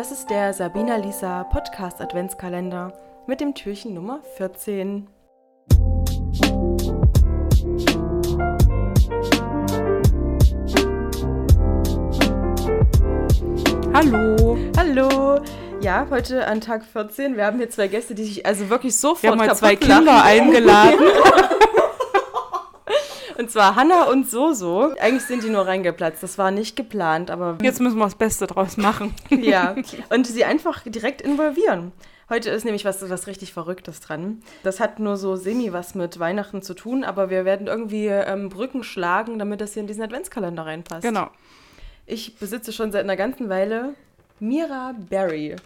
[0.00, 2.94] Das ist der Sabina Lisa Podcast Adventskalender
[3.26, 5.06] mit dem Türchen Nummer 14.
[13.92, 14.56] Hallo.
[14.78, 15.42] Hallo.
[15.82, 17.36] Ja, heute an Tag 14.
[17.36, 19.86] Wir haben hier zwei Gäste, die sich also wirklich sofort Wir haben mal zwei lachen.
[19.86, 20.98] Kinder eingeladen.
[23.40, 24.92] Und zwar Hanna und Soso.
[25.00, 26.22] Eigentlich sind die nur reingeplatzt.
[26.22, 29.14] Das war nicht geplant, aber Jetzt müssen wir das Beste draus machen.
[29.30, 29.76] ja.
[30.10, 31.92] Und sie einfach direkt involvieren.
[32.28, 34.42] Heute ist nämlich was, was richtig Verrücktes dran.
[34.62, 38.50] Das hat nur so semi was mit Weihnachten zu tun, aber wir werden irgendwie ähm,
[38.50, 41.00] Brücken schlagen, damit das hier in diesen Adventskalender reinpasst.
[41.00, 41.30] Genau.
[42.04, 43.94] Ich besitze schon seit einer ganzen Weile
[44.38, 45.56] Mira Berry.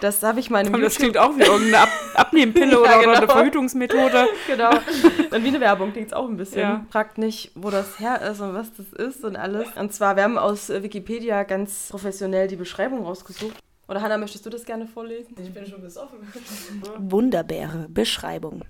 [0.00, 2.98] Das habe ich mal in einem das klingt auch wie irgendeine Ab Abnehmpille Ja, oder,
[2.98, 3.32] oder eine genau.
[3.32, 4.28] Verhütungsmethode.
[4.46, 4.70] Genau.
[4.70, 6.60] Und wie eine Werbung klingt es auch ein bisschen.
[6.60, 6.86] Ja.
[6.90, 9.68] Fragt nicht, wo das her ist und was das ist und alles.
[9.76, 13.56] Und zwar, wir haben aus äh, Wikipedia ganz professionell die Beschreibung rausgesucht.
[13.88, 15.34] Oder Hanna, möchtest du das gerne vorlesen?
[15.40, 16.18] Ich bin schon besoffen.
[16.98, 17.86] Wunderbeere.
[17.88, 18.62] Beschreibung.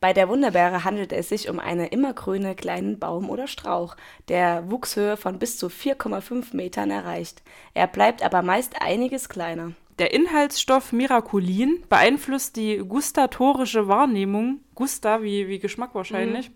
[0.00, 3.96] Bei der Wunderbeere handelt es sich um einen immergrünen kleinen Baum oder Strauch,
[4.28, 7.42] der Wuchshöhe von bis zu 4,5 Metern erreicht.
[7.72, 9.72] Er bleibt aber meist einiges kleiner.
[10.00, 16.50] Der Inhaltsstoff Miraculin beeinflusst die gustatorische Wahrnehmung, Gusta wie, wie Geschmack wahrscheinlich,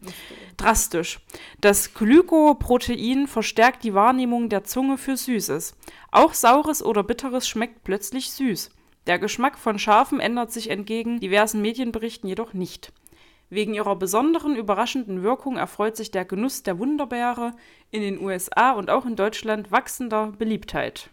[0.57, 1.21] drastisch.
[1.61, 5.77] Das Glykoprotein verstärkt die Wahrnehmung der Zunge für Süßes.
[6.11, 8.71] Auch Saures oder Bitteres schmeckt plötzlich süß.
[9.07, 12.93] Der Geschmack von Scharfen ändert sich entgegen diversen Medienberichten jedoch nicht.
[13.51, 17.53] Wegen ihrer besonderen, überraschenden Wirkung erfreut sich der Genuss der Wunderbeere
[17.93, 21.09] in den USA und auch in Deutschland wachsender Beliebtheit.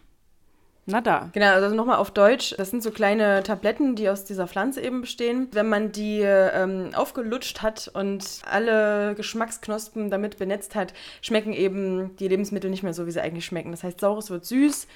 [0.88, 1.30] Na da.
[1.32, 2.54] Genau, also nochmal auf Deutsch.
[2.56, 5.48] Das sind so kleine Tabletten, die aus dieser Pflanze eben bestehen.
[5.50, 12.28] Wenn man die ähm, aufgelutscht hat und alle Geschmacksknospen damit benetzt hat, schmecken eben die
[12.28, 13.72] Lebensmittel nicht mehr so, wie sie eigentlich schmecken.
[13.72, 14.86] Das heißt, Saures wird süß.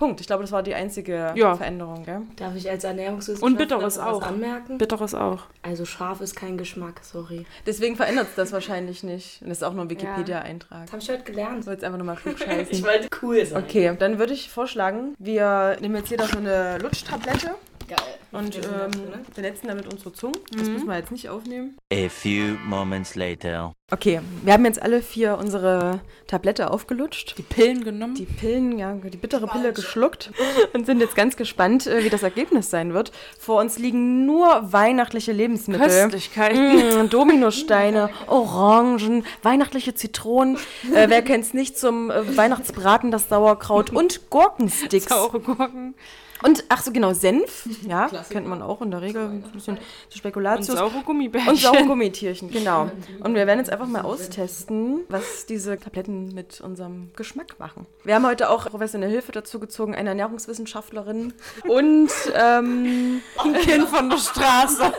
[0.00, 0.22] Punkt.
[0.22, 1.54] Ich glaube, das war die einzige Ja.
[1.56, 2.22] Veränderung, gell?
[2.36, 4.22] Darf ich als Ernährungswissenschaftler Und Bitteres was auch.
[4.22, 4.78] anmerken?
[4.78, 5.42] Bitteres auch.
[5.60, 7.44] Also scharf ist kein Geschmack, sorry.
[7.66, 9.42] Deswegen verändert es das wahrscheinlich nicht.
[9.42, 10.84] Und das ist auch nur ein Wikipedia-Eintrag.
[10.86, 11.64] Das habe ich heute gelernt.
[11.64, 12.68] So jetzt einfach nochmal klug scheißen.
[12.70, 13.62] Ich wollte cool sein.
[13.62, 17.50] Okay, dann würde ich vorschlagen, wir nehmen jetzt jeder so eine Lutschtablette
[17.86, 17.98] Geil.
[18.32, 18.62] und ähm,
[19.10, 19.20] ne?
[19.34, 20.36] benetzen damit unsere Zungen.
[20.56, 21.76] Das müssen wir jetzt nicht aufnehmen.
[21.92, 23.74] A few moments later.
[23.92, 27.36] Okay, wir haben jetzt alle vier unsere Tablette aufgelutscht.
[27.38, 28.14] Die Pillen genommen.
[28.14, 30.30] Die Pillen, ja, die bittere Pille geschluckt
[30.72, 33.10] und sind jetzt ganz gespannt, äh, wie das Ergebnis sein wird.
[33.36, 35.88] Vor uns liegen nur weihnachtliche Lebensmittel.
[35.88, 37.06] Köstlichkeiten.
[37.06, 40.56] Mm, Dominosteine, Orangen, weihnachtliche Zitronen.
[40.94, 45.08] Äh, wer kennt's nicht zum äh, Weihnachtsbraten, das Sauerkraut und Gurkensticks.
[45.08, 45.94] Saure Gurken.
[46.42, 47.68] Und ach so, genau, Senf.
[47.86, 48.34] Ja, Klassiker.
[48.34, 49.26] kennt man auch in der Regel.
[49.26, 50.68] Ein bisschen Und Spekulatius.
[50.68, 51.50] saure Gummibärchen.
[51.50, 52.90] Und saure Gummitierchen, genau.
[53.22, 57.86] Und wir werden jetzt einfach mal austesten, was diese Tabletten mit unserem Geschmack machen.
[58.04, 61.34] Wir haben heute auch professionelle Hilfe dazu gezogen, eine Ernährungswissenschaftlerin
[61.68, 64.92] und ähm, Ein Kind von der Straße.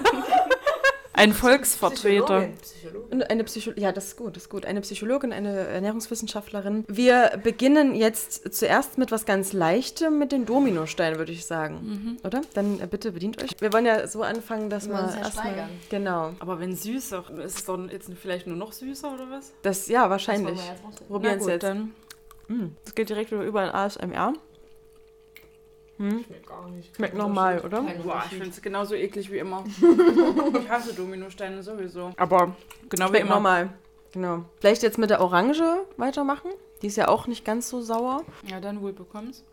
[1.13, 2.47] Ein Volksvertreter.
[2.49, 2.57] Psychologin.
[3.29, 3.83] Eine Psychologin.
[3.83, 4.65] Ja, das ist gut, das ist gut.
[4.65, 6.85] Eine Psychologin, eine Ernährungswissenschaftlerin.
[6.87, 12.17] Wir beginnen jetzt zuerst mit was ganz Leichtem, mit den Dominosteinen, würde ich sagen.
[12.23, 12.41] Oder?
[12.53, 13.51] Dann äh, bitte bedient euch.
[13.59, 15.69] Wir wollen ja so anfangen, dass Wir uns ja erstmal.
[15.89, 16.33] Genau.
[16.39, 19.51] Aber wenn süß, auch- ist es doch jetzt vielleicht nur noch süßer oder was?
[19.61, 20.59] Das, ja, wahrscheinlich.
[21.07, 21.63] Probieren es gut, jetzt.
[21.63, 21.93] dann.
[22.47, 24.33] Mm, Das geht direkt über in ASMR.
[26.09, 26.95] Schmeckt gar nicht.
[26.95, 27.81] Schmeckt normal, oder?
[28.03, 29.63] Boah, ich finde es genauso eklig wie immer.
[30.61, 32.11] ich hasse Dominosteine sowieso.
[32.17, 32.55] Aber
[32.89, 33.35] genau wie Schmeckt immer.
[33.35, 33.69] normal.
[34.13, 34.45] Genau.
[34.59, 35.63] Vielleicht jetzt mit der Orange
[35.97, 36.51] weitermachen.
[36.81, 38.23] Die ist ja auch nicht ganz so sauer.
[38.47, 39.45] Ja, dann wohl bekommst.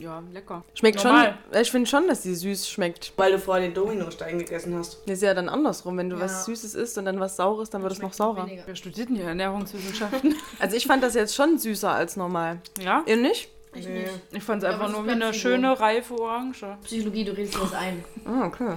[0.00, 0.62] Ja, lecker.
[0.74, 1.36] Schmeckt Normal.
[1.50, 1.60] schon.
[1.60, 3.12] Ich finde schon, dass die süß schmeckt.
[3.16, 5.00] Weil du vorher den Dominostein gegessen hast.
[5.06, 5.96] Das ist ja dann andersrum.
[5.96, 6.22] Wenn du Ja.
[6.22, 8.46] was Süßes isst und dann was Saures, dann wird es noch saurer.
[8.46, 8.62] Weniger.
[8.66, 10.36] Wer studiert denn hier Ernährungswissenschaften?
[10.60, 12.60] Also ich fand das jetzt schon süßer als normal.
[12.80, 13.02] ja?
[13.06, 13.50] Ihr nicht?
[13.74, 14.00] Ich Nee.
[14.02, 14.12] nicht.
[14.32, 16.78] Ich fand es einfach nur wie eine schöne, reife Orange.
[16.84, 18.04] Psychologie, du redest dir das ein.
[18.24, 18.76] Ah, okay.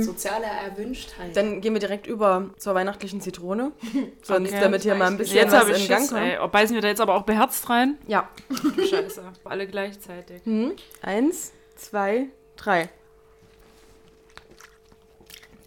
[0.00, 1.36] Soziale Erwünschtheit.
[1.36, 3.72] Dann gehen wir direkt über zur weihnachtlichen Zitrone.
[4.22, 4.60] Sonst, Okay.
[4.62, 6.20] damit hier mal ein bisschen Jetzt was habe ich in Gang kommt.
[6.22, 6.38] ey.
[6.42, 7.98] Oh, Beißen wir da jetzt aber auch beherzt rein?
[8.06, 8.28] Ja.
[8.88, 9.22] Scheiße.
[9.44, 10.42] Alle gleichzeitig.
[10.44, 10.72] Hm.
[11.02, 12.88] Eins, zwei, drei.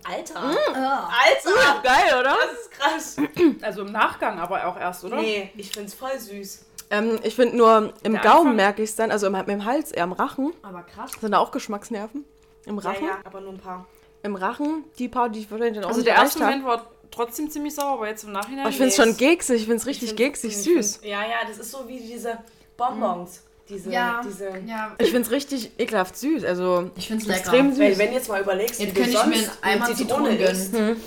[0.03, 0.39] Alter.
[0.39, 1.81] Alter!
[1.83, 2.35] Geil, oder?
[2.51, 3.17] Das ist krass.
[3.61, 5.17] Also im Nachgang aber auch erst, oder?
[5.17, 6.65] Nee, ich find's voll süß.
[6.91, 9.65] Ähm, ich finde nur, im Der Gaumen Anfang- merke ich es dann, also im, im
[9.65, 10.53] Hals, eher im Rachen.
[10.61, 11.11] Aber krass.
[11.19, 12.25] Sind da auch Geschmacksnerven?
[12.65, 13.03] Im Rachen?
[13.05, 13.85] Ja, ja, aber nur ein paar.
[14.23, 16.81] Im Rachen, die paar, die ich wahrscheinlich dann auch Also nicht der erste erreicht Moment
[16.81, 18.59] war trotzdem ziemlich sauer, aber jetzt im Nachhinein.
[18.59, 18.67] habe.
[18.67, 20.99] Oh, ich finde es schon geksig, ich finde es richtig Ich geksig süß.
[21.03, 22.37] Ja, ja, das ist so wie diese
[22.77, 23.43] Bonbons.
[23.71, 24.49] Diese, Ja, diese.
[24.67, 24.95] ja.
[24.99, 27.39] Ich finde es richtig ekelhaft süß, also Ich finde es lecker.
[27.39, 27.97] extrem Weil, süß.
[27.99, 30.73] wenn jetzt mal überlegst, Jetzt wie du könnte ich mir Eimer eine Zitrone isst.
[30.73, 30.97] gönnen.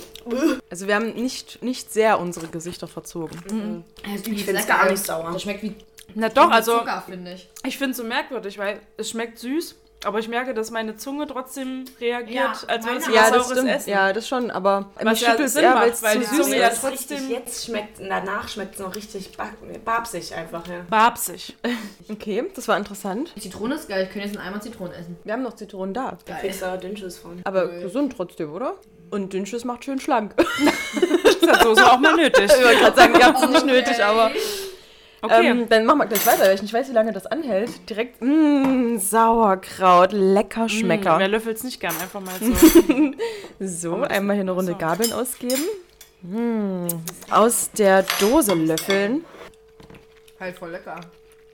[0.71, 3.83] Also wir haben nicht, nicht sehr unsere Gesichter verzogen.
[4.03, 4.79] Das ist Ich find's lecker.
[4.79, 5.29] gar nicht sauer.
[5.31, 5.75] Das schmeckt wie
[6.15, 7.47] Na doch, also Zucker, finde ich.
[7.63, 9.75] ich finde es so merkwürdig, weil es schmeckt süß,
[10.05, 13.29] aber ich merke, dass meine Zunge trotzdem reagiert, Ja, als würde es wie Ja, das
[13.31, 13.69] saures stimmt.
[13.69, 13.89] Essen.
[13.89, 16.25] Ja, das schon, aber Was mich ja Sinn eher, macht, weil es weil zu die
[16.25, 16.81] süß Zunge ja ist.
[16.81, 19.49] trotzdem- jetzt schmeckt, danach schmeckt es noch richtig bab-
[19.83, 20.85] babsig einfach, ja.
[20.89, 21.55] Babsig.
[22.09, 23.33] Okay, das war interessant.
[23.39, 24.03] Zitrone ist geil.
[24.03, 25.17] Ich könnte jetzt einen Eimer Zitronen essen.
[25.23, 26.17] Wir haben noch Zitronen da.
[26.25, 27.41] Da kriegst du aber Dünnschuss von.
[27.43, 28.75] Aber gesund trotzdem, oder?
[29.09, 30.33] Und Dünnschiss macht schön schlank.
[31.41, 32.45] Das hat Soße auch mal nötig.
[32.45, 34.31] Ich wollte gerade sagen, ihr habt es nicht nötig, aber.
[35.21, 35.47] Okay.
[35.47, 37.89] Ähm, dann machen wir gleich weiter, weil ich nicht weiß, wie lange das anhält.
[37.89, 41.15] Direkt, mh, Sauerkraut, lecker Schmecker.
[41.17, 41.95] Mm, wer löffelt es nicht gern?
[42.01, 42.53] Einfach mal so.
[43.59, 44.77] So, einmal hier eine Runde so.
[44.77, 45.63] Gabeln ausgeben.
[46.21, 46.87] Mm,
[47.31, 49.23] aus der Dose löffeln.
[50.39, 50.99] Halt voll lecker.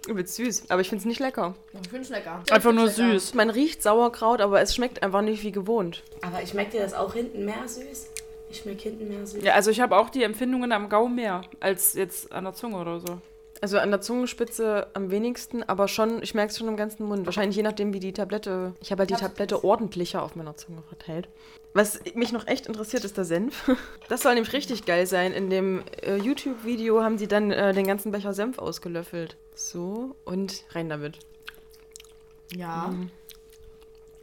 [0.07, 1.53] Übelst süß, aber ich finde es nicht lecker.
[1.83, 2.41] Ich finde es lecker.
[2.49, 2.95] Einfach nur lecker.
[3.11, 3.35] süß.
[3.35, 6.01] Man riecht Sauerkraut, aber es schmeckt einfach nicht wie gewohnt.
[6.23, 8.07] Aber ich schmeckt dir das auch hinten mehr süß?
[8.49, 9.43] Ich schmeck hinten mehr süß.
[9.43, 12.77] Ja, also ich habe auch die Empfindungen am Gaumen mehr als jetzt an der Zunge
[12.77, 13.19] oder so.
[13.61, 17.27] Also an der Zungenspitze am wenigsten, aber schon, ich merke es schon im ganzen Mund.
[17.27, 18.73] Wahrscheinlich je nachdem, wie die Tablette.
[18.81, 21.29] Ich habe halt die Tablette ordentlicher auf meiner Zunge verteilt.
[21.73, 23.69] Was mich noch echt interessiert, ist der Senf.
[24.09, 25.31] Das soll nämlich richtig geil sein.
[25.31, 29.37] In dem äh, YouTube-Video haben sie dann äh, den ganzen Becher Senf ausgelöffelt.
[29.53, 31.19] So, und rein damit.
[32.53, 32.93] Ja.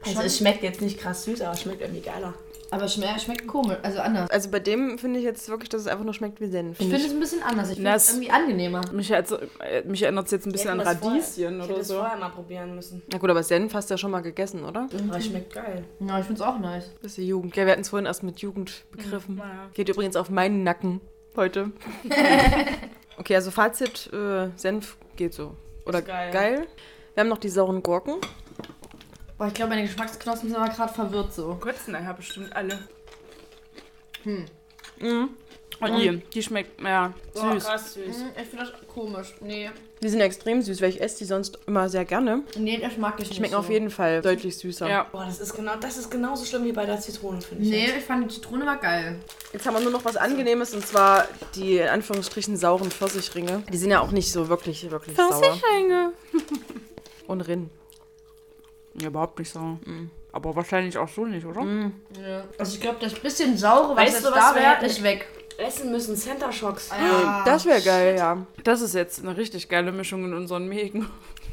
[0.04, 2.34] Also es schmeckt jetzt nicht krass süß, aber es schmeckt irgendwie geiler.
[2.70, 3.78] Aber es schmeckt, schmeckt komisch.
[3.82, 4.28] Also anders.
[4.30, 6.78] Also bei dem finde ich jetzt wirklich, dass es einfach nur schmeckt wie Senf.
[6.80, 7.70] Ich finde es ein bisschen anders.
[7.70, 8.80] Ich finde es irgendwie angenehmer.
[8.92, 9.38] Mich, also,
[9.84, 11.94] mich erinnert es jetzt ein bisschen an vorher- Radieschen ich hätte oder es so.
[11.94, 13.02] vorher mal probieren müssen.
[13.10, 14.88] Na gut, aber Senf hast du ja schon mal gegessen, oder?
[15.08, 15.84] Aber es schmeckt geil.
[16.00, 16.90] Ja, ich finde es auch nice.
[17.00, 17.56] Das ist die Jugend.
[17.56, 19.36] Ja, wir hatten es vorhin erst mit Jugend begriffen.
[19.36, 19.70] Naja.
[19.72, 21.00] Geht übrigens auf meinen Nacken
[21.36, 21.70] heute.
[23.18, 25.54] okay, also Fazit, äh, Senf geht so.
[25.86, 26.30] Oder geil.
[26.32, 26.66] geil.
[27.14, 28.16] Wir haben noch die sauren Gurken.
[29.38, 31.58] Boah, ich glaube, meine Geschmacksknospen sind aber gerade verwirrt so.
[31.86, 32.78] Nachher bestimmt alle.
[34.24, 35.28] Mhm.
[35.80, 37.64] Oh, die, die schmeckt, ja, süß.
[37.64, 38.16] krass süß.
[38.40, 39.34] Ich finde das komisch.
[39.40, 39.70] Nee.
[40.02, 42.42] Die sind extrem süß, weil ich esse die sonst immer sehr gerne.
[42.56, 43.36] Nee, das mag ich nicht.
[43.36, 43.58] Schmecken so.
[43.58, 44.88] auf jeden Fall deutlich süßer.
[44.88, 45.04] Ja.
[45.04, 47.70] Boah, das ist genau, das ist genauso schlimm wie bei der Zitrone, finde ich.
[47.70, 47.98] Nee, jetzt.
[47.98, 49.20] ich fand die Zitrone war geil.
[49.52, 53.62] Jetzt haben wir nur noch was Angenehmes und zwar die in Anführungsstrichen sauren Pfirsichringe.
[53.72, 55.32] Die sind ja auch nicht so wirklich, wirklich sauer.
[55.32, 56.12] Pfirsichringe.
[57.28, 57.70] Und Rinn.
[58.94, 59.78] Ja, überhaupt nicht so.
[60.32, 61.62] Aber wahrscheinlich auch so nicht, oder?
[61.62, 62.44] Ja.
[62.58, 65.26] Also ich glaube, das bisschen saure, was Weißt jetzt du, was da wäre, ist weg.
[65.58, 66.90] Essen müssen Center Shocks.
[66.90, 67.42] Ja.
[67.44, 68.46] Das wäre geil, ja.
[68.62, 71.08] Das ist jetzt eine richtig geile Mischung in unseren Mägen.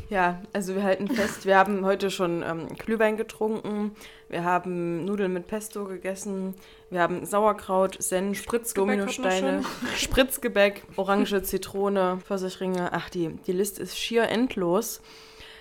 [0.09, 3.95] Ja, also wir halten fest, wir haben heute schon ähm, Glühwein getrunken,
[4.29, 6.53] wir haben Nudeln mit Pesto gegessen,
[6.91, 9.63] wir haben Sauerkraut, Senf, Spritzgebäck Dominosteine,
[9.95, 12.89] Spritzgebäck, Orange, Zitrone, Pfirsichringe.
[12.93, 15.01] Ach, die, die Liste ist schier endlos.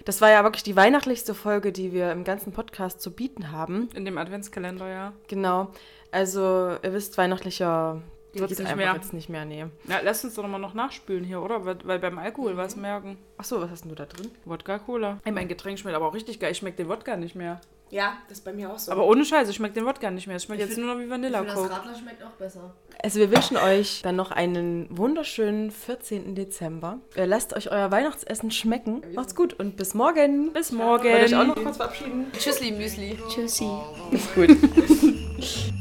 [0.04, 3.88] Das war ja wirklich die weihnachtlichste Folge, die wir im ganzen Podcast zu bieten haben.
[3.94, 5.12] In dem Adventskalender, ja.
[5.28, 5.70] Genau.
[6.10, 8.02] Also, ihr wisst, weihnachtlicher
[8.32, 8.94] geht's nicht einfach mehr.
[8.94, 9.66] jetzt nicht mehr, nee.
[9.84, 11.64] Na, lass uns doch nochmal noch nachspülen hier, oder?
[11.64, 13.16] Weil, weil beim Alkohol was merken.
[13.38, 14.30] Achso, was hast denn du da drin?
[14.44, 15.20] Wodka Cola.
[15.24, 16.52] Ey, mein Getränk schmeckt aber auch richtig geil.
[16.52, 17.60] Ich schmecke den Wodka nicht mehr.
[17.94, 18.90] Ja, das ist bei mir auch so.
[18.90, 20.34] Aber ohne Scheiße, ich schmecke den Wodka nicht mehr.
[20.34, 21.70] Es schmeckt Ich jetzt find- nur noch wie Ich Vanilla das Coke.
[21.70, 22.74] Radler schmeckt auch besser.
[23.00, 26.34] Also wir wünschen euch dann noch einen wunderschönen 14.
[26.34, 26.98] Dezember.
[27.14, 29.02] Äh, Lasst euch euer Weihnachtsessen schmecken.
[29.14, 30.52] Macht's gut und bis morgen.
[30.52, 31.48] Bis Wollt ihr euch auch morgen.
[31.60, 32.26] noch kurz verabschieden?
[32.36, 33.16] Tschüssli, Müsli.
[33.28, 33.68] Tschüssi.
[34.10, 34.48] Ist gut.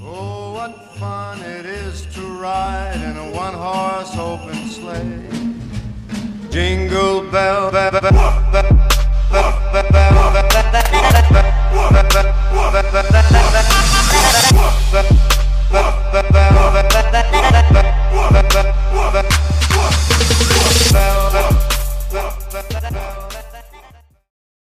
[0.05, 5.23] Oh, what fun it is to ride in a one horse open sleigh.
[6.51, 8.32] Jingle bell, bell, bell.